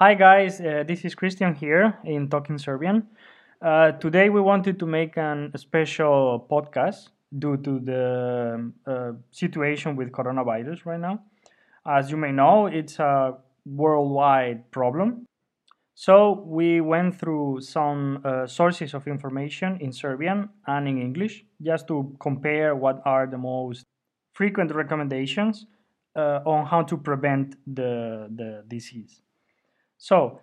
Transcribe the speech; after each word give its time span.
Hi 0.00 0.14
guys, 0.14 0.60
uh, 0.60 0.84
this 0.86 1.04
is 1.04 1.16
Christian 1.16 1.56
here 1.56 1.98
in 2.04 2.28
Talking 2.28 2.56
Serbian. 2.56 3.08
Uh, 3.60 3.90
today 3.90 4.28
we 4.28 4.40
wanted 4.40 4.78
to 4.78 4.86
make 4.86 5.18
an, 5.18 5.50
a 5.52 5.58
special 5.58 6.46
podcast 6.48 7.08
due 7.36 7.56
to 7.56 7.80
the 7.80 8.54
um, 8.54 8.74
uh, 8.86 9.12
situation 9.32 9.96
with 9.96 10.12
coronavirus 10.12 10.86
right 10.86 11.00
now. 11.00 11.24
As 11.84 12.12
you 12.12 12.16
may 12.16 12.30
know, 12.30 12.66
it's 12.66 13.00
a 13.00 13.38
worldwide 13.66 14.70
problem. 14.70 15.26
So 15.96 16.44
we 16.46 16.80
went 16.80 17.18
through 17.18 17.62
some 17.62 18.22
uh, 18.24 18.46
sources 18.46 18.94
of 18.94 19.08
information 19.08 19.78
in 19.80 19.92
Serbian 19.92 20.48
and 20.68 20.86
in 20.86 21.02
English 21.02 21.44
just 21.60 21.88
to 21.88 22.16
compare 22.20 22.76
what 22.76 23.02
are 23.04 23.26
the 23.26 23.38
most 23.38 23.82
frequent 24.32 24.72
recommendations 24.72 25.66
uh, 26.14 26.38
on 26.46 26.66
how 26.66 26.84
to 26.84 26.96
prevent 26.96 27.56
the, 27.66 28.28
the 28.30 28.62
disease. 28.68 29.22
So, 29.98 30.40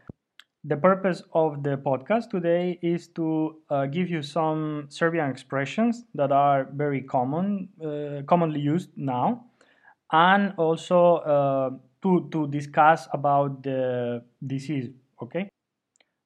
the 0.65 0.75
purpose 0.75 1.23
of 1.33 1.63
the 1.63 1.77
podcast 1.77 2.29
today 2.29 2.77
is 2.81 3.07
to 3.15 3.61
uh, 3.69 3.85
give 3.85 4.09
you 4.09 4.21
some 4.21 4.87
Serbian 4.89 5.29
expressions 5.29 6.03
that 6.13 6.33
are 6.33 6.67
very 6.73 7.01
common, 7.01 7.69
uh, 7.81 8.23
commonly 8.27 8.59
used 8.59 8.89
now, 8.97 9.45
and 10.11 10.53
also 10.57 11.15
uh, 11.17 11.69
to, 12.01 12.27
to 12.33 12.47
discuss 12.47 13.07
about 13.13 13.63
the 13.63 14.23
disease, 14.45 14.89
okay? 15.23 15.47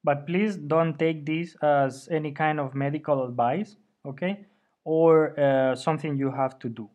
But 0.02 0.26
please 0.26 0.56
don't 0.56 0.98
take 0.98 1.24
this 1.24 1.54
as 1.62 2.08
any 2.10 2.32
kind 2.32 2.58
of 2.58 2.74
medical 2.74 3.24
advice, 3.24 3.76
okay? 4.04 4.46
Or 4.84 5.38
uh, 5.38 5.76
something 5.76 6.16
you 6.16 6.32
have 6.32 6.58
to 6.58 6.68
do. 6.68 6.90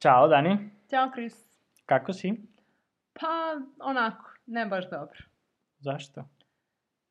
Ćao, 0.00 0.28
Dani. 0.28 0.70
Ćao, 0.90 1.10
Kris. 1.14 1.34
Kako 1.86 2.12
si? 2.12 2.52
Pa, 3.12 3.56
onako, 3.80 4.30
ne 4.46 4.66
baš 4.66 4.90
dobro. 4.90 5.18
Zašto? 5.78 6.24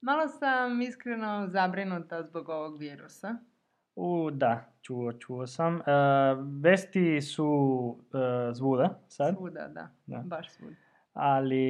Malo 0.01 0.27
sam 0.27 0.81
iskreno 0.81 1.47
zabrinuta 1.47 2.23
zbog 2.23 2.49
ovog 2.49 2.79
virusa. 2.79 3.35
U, 3.95 4.29
da, 4.31 4.65
čuo, 4.81 5.13
čuo 5.13 5.47
sam. 5.47 5.75
E, 5.77 5.81
vesti 6.61 7.21
su 7.21 7.47
e, 8.49 8.53
zvuda 8.53 8.99
sad, 9.07 9.35
Svuda, 9.35 9.67
da. 9.67 9.87
Da. 10.05 10.17
Baš 10.25 10.49
svuda. 10.49 10.75
ali 11.13 11.61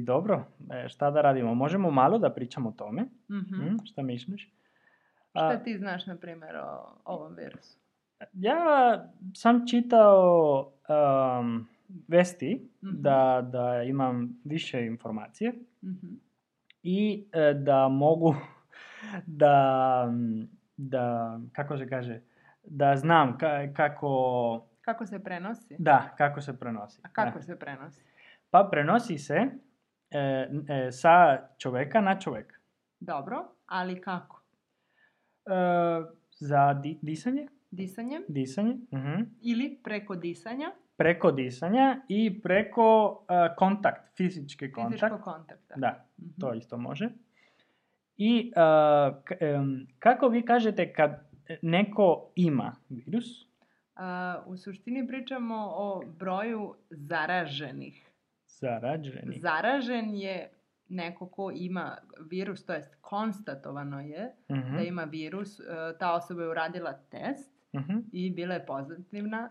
dobro, 0.00 0.44
e, 0.72 0.88
šta 0.88 1.10
da 1.10 1.20
radimo? 1.20 1.54
Možemo 1.54 1.90
malo 1.90 2.18
da 2.18 2.30
pričamo 2.34 2.68
o 2.68 2.72
tome. 2.72 3.02
Mhm. 3.30 3.54
Mm, 3.64 3.76
šta 3.84 4.02
misliš? 4.02 4.52
A, 5.32 5.50
Šta 5.50 5.62
ti 5.62 5.78
znaš, 5.78 6.06
na 6.06 6.16
primjer, 6.16 6.56
o 6.56 6.94
ovom 7.04 7.34
virusu? 7.34 7.78
Ja 8.32 8.58
sam 9.34 9.66
čitao 9.66 10.72
um, 11.40 11.68
vesti 12.08 12.68
Mhm. 12.82 12.92
da, 12.94 13.40
da 13.44 13.82
imam 13.82 14.40
više 14.44 14.80
informacije 14.82 15.52
Mhm. 15.82 16.06
i 16.82 17.24
e, 17.32 17.54
da 17.54 17.88
mogu 17.88 18.34
da, 19.26 20.08
da, 20.76 21.04
kako 21.52 21.76
se 21.76 21.88
kaže, 21.88 22.20
da 22.64 22.96
znam 22.96 23.38
ka- 23.38 23.72
kako, 23.74 24.64
Kako 24.80 25.06
se 25.06 25.18
prenosi? 25.18 25.76
da, 25.78 26.14
kako 26.16 26.40
se 26.40 26.58
prenosi. 26.58 27.00
A 27.04 27.08
kako 27.08 27.38
Da. 27.38 27.42
se 27.42 27.58
prenosi? 27.58 28.04
Pa 28.50 28.68
prenosi 28.70 29.18
se 29.18 29.34
e, 30.10 30.18
e, 30.68 30.92
sa 30.92 31.12
čoveka 31.58 32.00
na 32.00 32.18
čoveka. 32.18 32.56
Dobro, 33.00 33.36
ali 33.66 34.00
kako? 34.00 34.42
E, 35.46 35.50
za 36.30 36.74
di- 36.74 36.98
disanje, 37.02 37.46
Disanjem 37.70 38.22
disanje, 38.28 38.76
mhm, 38.92 39.22
ili 39.42 39.80
preko 39.84 40.14
disanja, 40.16 40.70
preko 40.98 41.30
disanja 41.32 41.96
i 42.08 42.40
preko 42.40 42.86
e, 43.22 43.56
kontakt, 43.56 44.16
fizički 44.16 44.72
kontakt. 44.72 44.92
fizičkog 44.94 45.20
kontakta. 45.22 45.74
Da, 45.76 46.04
Mhm. 46.18 46.30
to 46.40 46.54
isto 46.54 46.76
može. 46.78 47.08
I 48.16 48.52
k- 49.20 49.36
em, 49.40 49.86
kako 49.98 50.28
vi 50.28 50.42
kažete 50.42 50.92
kad 50.92 51.28
neko 51.62 52.06
ima 52.34 52.72
virus? 52.88 53.48
A, 53.96 54.42
u 54.46 54.56
suštini 54.56 55.06
pričamo 55.06 55.54
o 55.68 56.02
broju 56.08 56.74
zaraženih. 56.90 58.04
Zarađeni. 58.48 59.38
Zaražen 59.38 60.10
je 60.10 60.50
neko 60.88 61.26
ko 61.26 61.50
ima 61.52 61.96
virus, 62.20 62.64
to 62.64 62.74
jest 62.74 62.96
konstatovano 63.00 64.00
je 64.00 64.32
Mhm, 64.48 64.74
da 64.74 64.82
ima 64.82 65.02
virus, 65.04 65.60
ta 65.98 66.14
osoba 66.14 66.42
je 66.42 66.48
uradila 66.48 66.92
test 66.92 67.52
mhm. 67.74 67.98
i 68.12 68.30
bila 68.30 68.54
je 68.54 68.66
pozitivna, 68.66 69.50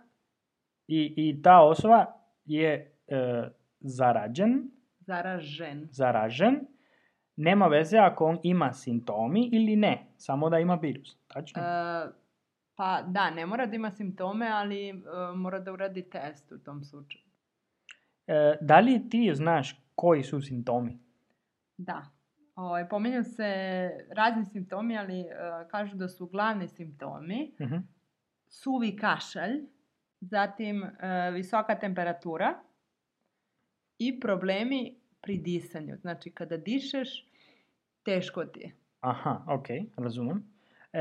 I, 0.87 1.13
I 1.17 1.41
ta 1.41 1.61
osoba 1.61 2.05
je 2.45 2.95
e, 3.07 3.49
zarađen, 3.79 4.71
zaražen. 4.99 5.87
zaražen, 5.91 6.67
nema 7.35 7.67
veze 7.67 7.97
ako 7.97 8.25
on 8.25 8.39
ima 8.43 8.73
simptomi 8.73 9.49
ili 9.51 9.75
ne, 9.75 10.05
samo 10.17 10.49
da 10.49 10.59
ima 10.59 10.75
virus. 10.75 11.17
Tačno? 11.27 11.61
E, 11.61 12.07
pa 12.75 13.01
da, 13.07 13.29
ne 13.29 13.45
mora 13.45 13.65
da 13.65 13.75
ima 13.75 13.91
simptome, 13.91 14.47
ali 14.47 14.89
e, 14.89 14.93
mora 15.35 15.59
da 15.59 15.73
uradi 15.73 16.09
test 16.09 16.51
u 16.51 16.59
tom 16.59 16.83
slučaju. 16.83 17.23
E, 18.27 18.57
da 18.61 18.79
li 18.79 19.09
ti 19.09 19.31
znaš 19.33 19.81
koji 19.95 20.23
su 20.23 20.41
simptomi? 20.41 20.99
Da. 21.77 22.05
Ovaj, 22.55 22.89
pominju 22.89 23.23
se 23.23 23.45
razni 24.11 24.45
simptomi, 24.45 24.97
ali 24.97 25.19
e, 25.19 25.27
kažu 25.71 25.95
da 25.95 26.07
su 26.07 26.27
glavni 26.27 26.67
simptomi 26.67 27.55
Mhm, 27.61 27.75
suvi 28.47 28.95
kašalj, 28.95 29.61
zatim 30.22 30.83
e, 30.83 30.89
visoka 31.31 31.75
temperatura 31.75 32.59
i 33.97 34.19
problemi 34.19 34.95
pri 35.22 35.38
disanju. 35.38 35.97
Znači, 35.97 36.31
kada 36.31 36.57
dišeš, 36.57 37.28
teško 38.03 38.45
ti 38.45 38.59
je. 38.59 38.72
Aha, 39.00 39.45
ok, 39.50 39.67
razumem. 39.97 40.44
E, 40.94 41.00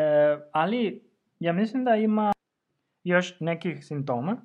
ali 0.52 1.02
ja 1.40 1.52
mislim 1.52 1.84
da 1.84 1.94
ima 1.94 2.32
još 3.04 3.40
nekih 3.40 3.86
simptoma, 3.86 4.36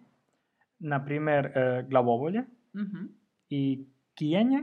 na 0.80 1.06
primjer 1.06 1.46
e, 1.46 1.52
glavobolje 1.84 2.42
Mhm. 2.76 3.06
i 3.50 3.86
kijanje. 4.14 4.59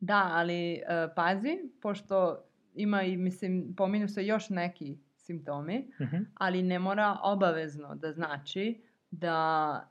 Da, 0.00 0.30
ali 0.32 0.72
e, 0.72 0.80
pazi, 1.16 1.48
pošto 1.82 2.44
ima 2.74 3.02
i, 3.02 3.16
mislim, 3.16 3.74
pominju 3.76 4.08
se 4.08 4.26
još 4.26 4.50
neki 4.50 4.98
simptomi, 5.16 5.90
Mhm, 6.00 6.16
ali 6.34 6.62
ne 6.62 6.78
mora 6.78 7.16
obavezno 7.22 7.94
da 7.94 8.12
znači 8.12 8.82
da 9.14 9.88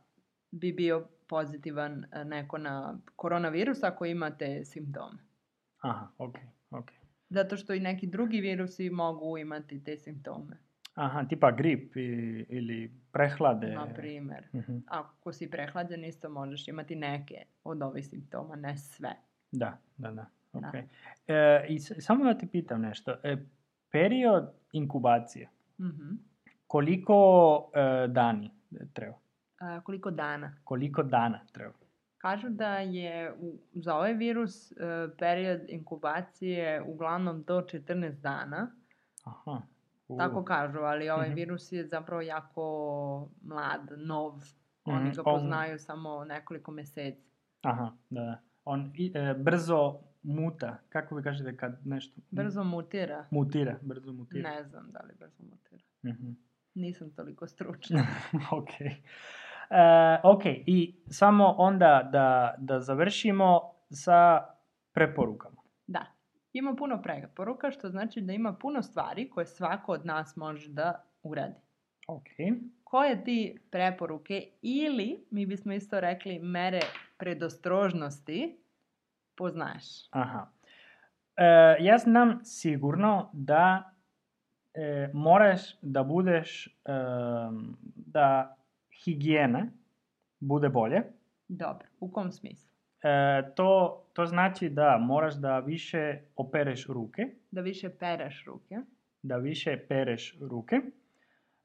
bi 0.51 0.73
bio 0.73 1.07
pozitivan 1.27 2.05
e, 2.05 2.23
neko 2.25 2.57
na 2.57 2.75
koronavirus 3.15 3.83
ako 3.83 4.05
ima 4.05 4.29
te 4.31 4.65
simptome. 4.65 5.17
Aha, 5.79 6.07
ok, 6.17 6.35
ok. 6.71 6.91
Zato 7.29 7.57
što 7.57 7.73
i 7.73 7.79
neki 7.79 8.07
drugi 8.07 8.41
virusi 8.41 8.89
mogu 8.89 9.37
imati 9.37 9.83
te 9.83 9.97
simptome. 9.97 10.57
Aha, 10.95 11.23
tipa 11.23 11.51
grip 11.51 11.95
i, 11.95 12.01
ili 12.49 12.91
prehlade. 13.11 13.67
Na 13.67 13.87
primer, 13.87 14.47
Mhm, 14.53 14.77
ako 14.87 15.31
si 15.31 15.49
prehlađen 15.49 16.05
isto 16.05 16.29
možeš 16.29 16.67
imati 16.67 16.95
neke 16.95 17.35
od 17.63 17.81
ovih 17.81 18.07
simptoma, 18.07 18.55
ne 18.55 18.77
sve. 18.77 19.13
Da, 19.51 19.77
da, 19.97 20.11
da. 20.11 20.25
Da. 20.53 20.67
ok. 20.67 20.73
E, 21.27 21.65
I 21.69 21.79
samo 21.79 22.23
da 22.25 22.37
te 22.37 22.47
pitam 22.47 22.81
nešto. 22.81 23.15
E, 23.23 23.37
period 23.91 24.43
inkubacije, 24.71 25.49
Mhm. 25.79 26.09
Koliko 26.67 27.15
e, 27.73 28.07
dani 28.07 28.51
treba? 28.93 29.15
A, 29.59 29.81
koliko 29.81 30.11
dana? 30.11 30.55
Koliko 30.63 31.03
dana 31.03 31.39
treba? 31.47 31.73
Kažu 32.17 32.49
da 32.49 32.77
je 32.77 33.33
u, 33.33 33.53
za 33.73 33.95
ovaj 33.95 34.13
virus 34.13 34.71
e, 34.71 34.75
period 35.19 35.61
inkubacije 35.67 36.81
uglavnom 36.83 37.43
do 37.43 37.61
14 37.63 38.11
dana. 38.11 38.71
Aha. 39.23 39.61
u, 40.07 40.17
Tako 40.17 40.43
kažu, 40.43 40.79
ali 40.79 41.09
ovaj 41.09 41.27
Mhm. 41.27 41.35
virus 41.35 41.71
je 41.71 41.85
zapravo 41.85 42.21
jako 42.21 42.63
mlad, 43.41 43.81
nov. 43.97 44.33
Oni 44.85 44.99
Mhm, 44.99 45.13
ga 45.13 45.21
on- 45.21 45.35
poznaju 45.35 45.79
samo 45.79 46.25
nekoliko 46.25 46.71
meseci. 46.71 47.31
Aha, 47.61 47.91
da, 48.09 48.21
da. 48.21 48.39
On 48.65 48.91
i, 48.95 49.11
e, 49.15 49.33
brzo 49.35 49.93
muta. 50.23 50.77
Kako 50.89 51.15
vi 51.15 51.23
kažete 51.23 51.57
kad 51.57 51.79
nešto... 51.85 52.21
Brzo 52.31 52.63
mutira. 52.63 53.25
Mutira, 53.31 53.75
brzo 53.81 54.13
mutira. 54.13 54.49
Ne 54.49 54.63
znam 54.63 54.91
da 54.91 54.99
li 54.99 55.13
brzo 55.15 55.43
mutira. 55.43 55.83
Mhm. 56.03 56.31
Nisam 56.75 57.11
toliko 57.15 57.47
stručna. 57.47 58.07
ok. 58.59 58.69
E, 58.81 60.19
ok, 60.23 60.45
i 60.45 60.95
samo 61.09 61.55
onda 61.57 62.09
da, 62.11 62.55
da 62.57 62.79
završimo 62.79 63.61
sa 63.89 64.47
preporukama. 64.93 65.61
Da. 65.87 66.05
Ima 66.53 66.75
puno 66.75 67.01
preporuka, 67.01 67.71
što 67.71 67.89
znači 67.89 68.21
da 68.21 68.33
ima 68.33 68.53
puno 68.53 68.81
stvari 68.81 69.29
koje 69.29 69.45
svako 69.45 69.91
od 69.91 70.05
nas 70.05 70.35
može 70.35 70.69
da 70.69 71.03
uradi. 71.23 71.55
Ok. 72.07 72.27
Koje 72.83 73.23
ti 73.23 73.59
preporuke 73.71 74.47
ili, 74.61 75.25
mi 75.31 75.45
bismo 75.45 75.73
isto 75.73 75.99
rekli, 75.99 76.39
mere 76.39 76.79
predostrožnosti 77.17 78.57
poznaješ? 79.35 80.07
Aha. 80.11 80.47
E, 81.35 81.43
ja 81.79 81.97
znam 81.97 82.39
sigurno 82.43 83.29
da 83.33 83.92
e, 84.75 85.09
moraš 85.13 85.61
da 85.81 86.03
budeš, 86.03 86.67
em, 86.85 87.75
da 87.95 88.57
higijena 88.95 89.67
bude 90.39 90.69
bolje. 90.69 91.01
Dobro. 91.47 91.87
U 91.99 92.11
kom 92.11 92.31
smislu? 92.31 92.69
E, 93.01 93.09
to, 93.55 93.69
to 94.13 94.25
znači 94.25 94.69
da 94.69 94.97
moraš 94.99 95.35
da 95.35 95.59
više 95.59 95.99
opereš 96.35 96.87
ruke, 96.87 97.21
Da 97.51 97.61
više 97.61 97.89
pereš 97.91 98.43
ruke. 98.45 98.75
da 99.23 99.37
više 99.37 99.77
pereš 99.79 100.37
ruke. 100.41 100.75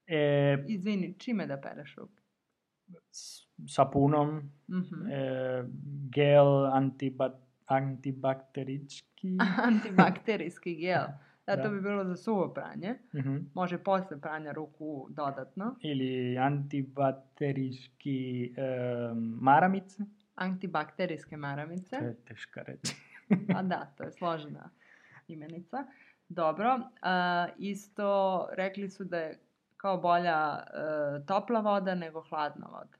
E, 0.06 0.64
Izvini, 0.68 1.14
čime 1.14 1.46
da 1.46 1.56
pereš 1.58 1.96
ruke? 1.96 2.22
s- 3.10 3.48
sapunom, 3.66 4.52
Mhm. 4.68 5.06
e, 5.06 5.64
gel 6.06 6.66
antiba, 6.66 7.30
antibakterički. 7.66 9.36
Antibakterijski 9.64 10.74
gel. 10.76 11.04
Da, 11.56 11.62
to 11.62 11.70
bi 11.70 11.80
bilo 11.80 12.04
za 12.04 12.16
suvo 12.16 12.54
pranje. 12.54 12.94
Mhm. 13.14 13.36
Može 13.54 13.78
posle 13.78 14.20
pranja 14.20 14.52
ruku 14.52 15.06
dodatno. 15.10 15.76
Ili 15.80 16.38
antibakterički 16.38 18.54
e, 18.56 18.60
maramice. 19.40 20.02
Antibakterijske 20.34 21.34
To 21.36 21.40
maramice. 21.40 21.96
je 21.96 22.16
teška 22.24 22.62
reći. 22.62 22.94
A 23.56 23.62
da, 23.62 23.92
to 23.96 24.04
je 24.04 24.12
složena 24.12 24.70
imenica. 25.28 25.84
Dobro. 26.28 26.80
a, 27.02 27.46
isto 27.58 28.48
rekli 28.52 28.88
su 28.90 29.04
da 29.04 29.18
je 29.18 29.38
kao 29.76 29.96
bolja 29.98 30.56
e, 30.56 30.62
topla 31.26 31.60
voda 31.60 31.94
nego 31.94 32.20
hladna 32.28 32.66
voda. 32.66 32.96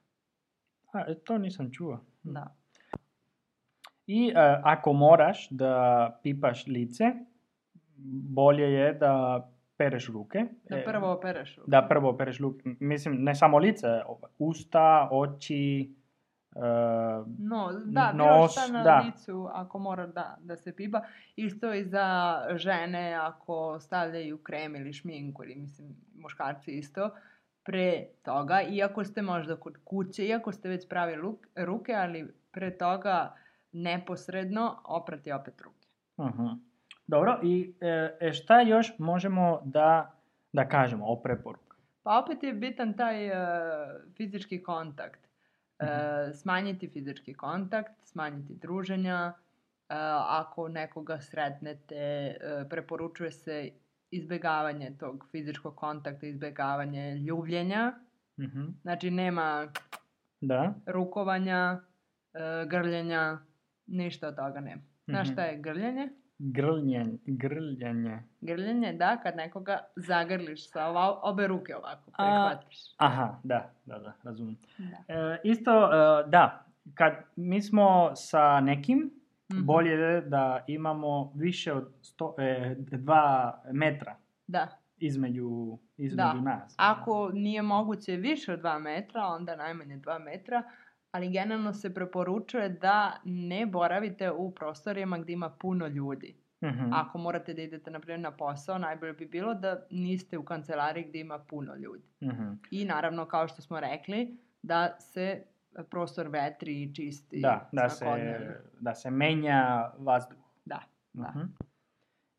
A, 0.93 1.11
e, 1.11 1.15
to 1.15 1.37
nisam 1.37 1.71
čuo. 1.71 2.05
Da. 2.23 2.55
I 4.07 4.27
e, 4.27 4.33
ako 4.63 4.93
moraš 4.93 5.49
da 5.49 6.19
pipaš 6.23 6.67
lice, 6.67 7.03
bolje 8.35 8.73
je 8.73 8.93
da 8.93 9.45
pereš 9.77 10.07
ruke. 10.07 10.45
Da 10.69 10.77
E, 10.77 10.83
prvo 10.85 11.11
opereš 11.11 11.55
ruku. 11.55 11.69
Da 11.71 11.85
prvo 11.89 12.17
pereš 12.17 12.39
ruke. 12.39 12.75
Mislim, 12.79 13.15
ne 13.23 13.35
samo 13.35 13.57
lice, 13.57 13.87
usta, 14.39 15.09
oči, 15.11 15.93
e, 16.55 16.59
No, 17.39 17.69
da, 17.85 18.13
nos, 18.13 18.51
šta 18.51 18.67
na 18.67 18.83
da. 18.83 19.03
licu 19.05 19.47
ako 19.53 19.79
mora 19.79 20.07
da, 20.07 20.37
da 20.41 20.55
se 20.55 20.75
pipa. 20.75 21.01
Isto 21.35 21.73
i 21.73 21.83
za 21.83 22.37
žene 22.55 23.13
ako 23.13 23.79
stavljaju 23.79 24.37
krem 24.37 24.75
ili 24.75 24.93
šminku 24.93 25.43
ili 25.43 25.55
mislim 25.55 25.95
muškarci 26.21 26.71
isto 26.71 27.09
pre 27.63 28.05
toga, 28.23 28.61
iako 28.61 29.03
ste 29.03 29.21
možda 29.21 29.55
kod 29.55 29.77
kuće, 29.83 30.27
iako 30.27 30.51
ste 30.51 30.69
već 30.69 30.89
pravi 30.89 31.15
luk, 31.15 31.47
ruke, 31.55 31.93
ali 31.93 32.33
pre 32.51 32.77
toga 32.77 33.33
neposredno 33.71 34.81
oprati 34.85 35.31
opet 35.31 35.61
ruke. 35.61 35.87
aha. 36.17 36.57
Dobro, 37.09 37.39
i 37.43 37.73
e, 37.81 37.87
e, 38.19 38.33
šta 38.33 38.61
još 38.61 38.93
možemo 38.99 39.61
da, 39.65 40.11
da 40.53 40.67
kažemo 40.67 41.05
o 41.05 41.15
preporuku? 41.15 41.75
Pa 42.03 42.19
opet 42.19 42.43
je 42.43 42.53
bitan 42.53 42.93
taj 42.93 43.27
e, 43.27 43.33
fizički 44.13 44.63
kontakt. 44.63 45.19
E, 45.79 45.85
smanjiti 46.33 46.87
fizički 46.87 47.33
kontakt, 47.33 47.91
smanjiti 48.03 48.55
druženja. 48.55 49.33
E, 49.89 49.93
ako 50.29 50.67
nekoga 50.67 51.19
sretnete, 51.19 51.95
e, 51.95 52.37
preporučuje 52.69 53.31
se 53.31 53.69
izbjegavanje 54.11 54.91
tog 54.99 55.27
fizičkog 55.31 55.75
kontakta, 55.75 56.25
izbjegavanje 56.25 57.15
ljubljenja. 57.15 57.93
Mhm. 58.39 58.65
Znači 58.81 59.11
nema 59.11 59.67
Da. 60.41 60.73
rukovanja, 60.85 61.79
e, 62.33 62.39
grljenja, 62.67 63.37
ništa 63.87 64.27
od 64.27 64.35
toga 64.35 64.59
nema. 64.59 64.81
Znaš 65.07 65.27
Mhm. 65.27 65.33
šta 65.33 65.43
je 65.43 65.57
grljenje? 65.57 66.09
Grljenje, 66.39 67.05
grljenje. 67.25 68.19
Grljenje, 68.41 68.93
da, 68.93 69.17
kad 69.17 69.35
nekoga 69.35 69.77
zagrliš 69.95 70.69
sa 70.69 70.85
ova, 70.85 71.19
obe 71.21 71.47
ruke 71.47 71.75
ovako, 71.75 72.11
A, 72.13 72.23
prihvatiš. 72.49 72.77
Aha, 72.97 73.39
da, 73.43 73.71
da, 73.85 73.99
da, 73.99 74.13
razumijem. 74.23 74.57
Da. 74.77 75.13
E, 75.15 75.41
isto, 75.43 75.71
e, 75.85 75.89
da, 76.27 76.65
kad 76.93 77.13
mi 77.35 77.61
smo 77.61 78.11
sa 78.15 78.59
nekim, 78.59 79.11
Mhm. 79.53 79.65
bolje 79.65 79.91
je 79.91 80.21
da 80.21 80.63
imamo 80.67 81.31
više 81.35 81.73
od 81.73 81.89
sto, 82.01 82.35
e, 82.37 82.75
dva 82.77 83.61
metra 83.71 84.15
Da. 84.47 84.67
između, 84.97 85.49
između 85.97 86.15
Da. 86.27 86.33
nas. 86.33 86.73
Ako 86.77 87.29
nije 87.29 87.61
moguće 87.61 88.11
više 88.11 88.53
od 88.53 88.59
2 88.59 88.79
metra, 88.79 89.21
onda 89.23 89.55
najmanje 89.55 89.97
2 89.97 90.19
metra, 90.19 90.63
ali 91.11 91.29
generalno 91.29 91.73
se 91.73 91.93
preporučuje 91.93 92.69
da 92.69 93.17
ne 93.23 93.65
boravite 93.65 94.31
u 94.31 94.51
prostorijama 94.51 95.17
gdje 95.17 95.33
ima 95.33 95.49
puno 95.49 95.87
ljudi. 95.87 96.35
Mhm. 96.63 96.93
Ako 96.93 97.17
morate 97.17 97.53
da 97.53 97.61
idete, 97.61 97.91
na 97.91 97.99
primjer, 97.99 98.19
na 98.19 98.31
posao, 98.31 98.77
najbolje 98.77 99.13
bi 99.13 99.25
bilo 99.25 99.53
da 99.53 99.85
niste 99.91 100.37
u 100.37 100.43
kancelariji 100.45 101.05
gdje 101.05 101.19
ima 101.21 101.39
puno 101.39 101.75
ljudi. 101.75 102.03
Mhm. 102.23 102.51
I 102.71 102.85
naravno, 102.85 103.25
kao 103.25 103.47
što 103.47 103.61
smo 103.61 103.79
rekli, 103.79 104.37
da 104.61 104.95
se 104.99 105.43
prostor 105.89 106.27
vetri 106.27 106.83
i 106.83 106.95
čisti 106.95 107.39
Da, 107.39 107.69
da 107.71 107.89
svakodnevno. 107.89 108.37
se, 108.45 108.61
da 108.79 108.95
se 108.95 109.11
menja 109.11 109.91
vazduh. 109.97 110.37
Da, 110.65 110.79
da. 111.13 111.29
Mhm. 111.29 111.39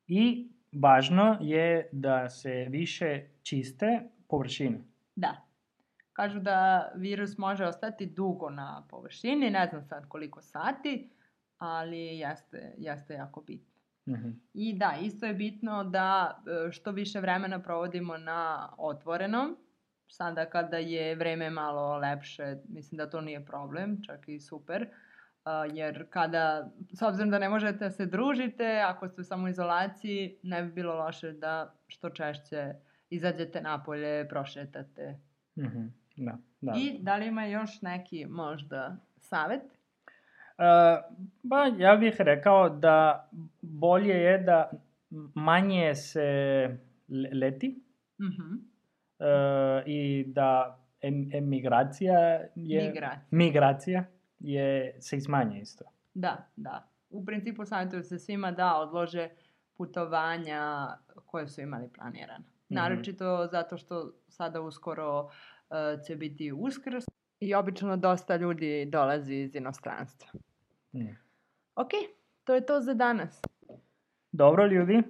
I 0.07 0.49
važno 0.73 1.37
je 1.41 1.89
da 1.93 2.31
se 2.31 2.67
više 2.71 3.23
čiste 3.43 4.01
površine. 4.29 4.79
Da. 5.17 5.37
Kažu 6.13 6.41
da 6.41 6.91
virus 6.95 7.39
može 7.39 7.65
ostati 7.65 8.07
dugo 8.07 8.51
na 8.51 8.87
površini, 8.91 9.51
ne 9.51 9.67
znam 9.67 9.85
sad 9.85 10.09
koliko 10.09 10.43
sati, 10.43 11.11
ali 11.59 12.19
jeste, 12.19 12.75
jeste 12.79 13.15
jako 13.15 13.41
bitno. 13.41 13.71
Mhm. 14.09 14.31
I 14.55 14.79
da, 14.79 14.95
isto 15.03 15.27
je 15.27 15.35
bitno 15.35 15.85
da 15.85 16.39
e, 16.69 16.73
što 16.73 16.91
više 16.91 17.21
vremena 17.21 17.63
provodimo 17.63 18.19
na 18.19 18.69
otvorenom. 18.79 19.57
Sada 20.09 20.45
kada 20.45 20.77
je 20.77 21.15
vreme 21.15 21.51
malo 21.51 21.97
lepše, 21.97 22.57
mislim 22.69 22.99
da 22.99 23.11
to 23.11 23.21
nije 23.21 23.47
problem, 23.47 24.03
čak 24.03 24.29
i 24.29 24.41
super. 24.41 24.89
A, 25.45 25.65
jer 25.73 26.07
kada, 26.11 26.71
s 26.93 27.03
obzirom 27.03 27.31
da 27.31 27.39
ne 27.39 27.49
možete 27.49 27.79
da 27.79 27.91
se 27.91 28.07
družite, 28.07 28.83
ako 28.87 29.09
ste 29.09 29.21
u 29.21 29.25
samoizolaciji, 29.25 30.39
ne 30.43 30.63
bi 30.63 30.73
bilo 30.73 30.95
loše 30.95 31.33
da 31.33 31.75
što 31.87 32.11
češće 32.11 32.75
izađete 33.11 33.61
napolje, 33.61 34.29
prošetate. 34.29 35.19
Mhm. 35.59 35.87
Da, 36.21 36.39
da. 36.61 36.73
I 36.77 36.99
da 37.01 37.17
li 37.17 37.27
ima 37.27 37.45
još 37.45 37.83
neki 37.83 38.27
možda 38.27 38.97
savet? 39.19 39.63
E, 39.63 40.65
ba, 41.43 41.65
ja 41.79 41.97
bih 41.97 42.15
rekao 42.19 42.69
da 42.71 43.29
bolje 43.63 44.15
je 44.15 44.39
da 44.39 44.71
manje 45.35 45.95
se 45.95 46.21
le- 47.09 47.31
leti 47.33 47.83
Mhm. 48.19 48.55
e, 49.19 49.27
i 49.87 50.25
da 50.27 50.79
em- 51.01 51.31
emigracija 51.35 52.19
je... 52.57 52.83
Migracija. 52.83 53.21
Migracija 53.31 54.05
je, 54.39 54.97
se 55.01 55.21
smanje 55.21 55.61
isto. 55.61 55.85
Da, 56.15 56.47
da. 56.57 56.89
U 57.11 57.25
principu 57.25 57.65
savjetuju 57.65 58.03
se 58.03 58.19
svima 58.19 58.53
da 58.53 58.77
odlože 58.77 59.29
putovanja 59.75 60.87
koje 61.27 61.49
su 61.49 61.61
imali 61.61 61.89
planirana. 61.89 62.45
Naročito 62.69 63.47
zato 63.47 63.77
što 63.77 64.13
sada 64.29 64.61
uskoro 64.61 65.21
uh, 65.21 65.31
će 66.07 66.17
biti 66.17 66.53
uskrs 66.53 67.05
i 67.41 67.55
obično 67.55 67.97
dosta 67.97 68.37
ljudi 68.37 68.87
dolazi 68.87 69.35
iz 69.35 69.55
inostranstva. 69.55 70.29
Mm. 70.93 71.17
Ok, 71.75 71.91
to 72.45 72.55
je 72.55 72.67
to 72.67 72.81
za 72.81 72.95
danas. 72.95 73.43
Dobro 74.33 74.67
ljudi, 74.67 75.03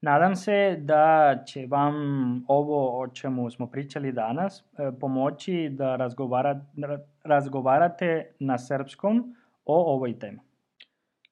nadam 0.00 0.36
se 0.36 0.76
da 0.80 1.34
će 1.46 1.66
vam 1.66 1.94
ovo 2.48 3.00
o 3.00 3.08
čemu 3.08 3.50
smo 3.50 3.66
pričali 3.66 4.12
danas 4.12 4.60
e, 4.60 4.90
pomoći 5.00 5.68
da 5.72 5.96
razgovara, 5.96 6.60
ra- 6.76 7.06
razgovarate 7.24 8.34
na 8.38 8.58
srpskom 8.58 9.36
o 9.64 9.94
ovoj 9.94 10.18
temi. 10.18 10.40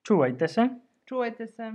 Čuvajte 0.03 0.47
se. 0.47 0.69
Čuvajte 1.05 1.47
se. 1.47 1.73